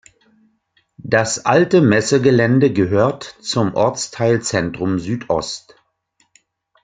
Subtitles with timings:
[0.97, 5.75] Das Alte Messegelände gehört zum Ortsteil Zentrum-Südost.